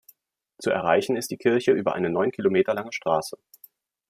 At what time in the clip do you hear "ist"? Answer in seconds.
1.15-1.29